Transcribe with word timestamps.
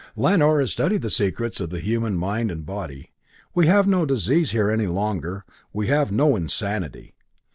Lanor 0.17 0.59
has 0.61 0.71
studied 0.71 1.03
the 1.03 1.11
secrets 1.11 1.59
of 1.59 1.69
the 1.69 1.79
human 1.79 2.17
mind 2.17 2.49
and 2.49 2.65
body. 2.65 3.11
We 3.53 3.67
have 3.67 3.85
no 3.85 4.03
disease 4.03 4.49
here 4.49 4.71
any 4.71 4.87
longer; 4.87 5.45
we 5.73 5.89
have 5.89 6.11
no 6.11 6.35
insanity. 6.35 7.13